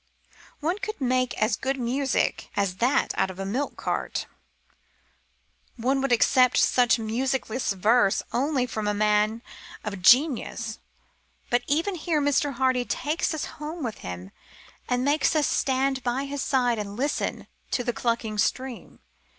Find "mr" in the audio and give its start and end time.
12.19-12.53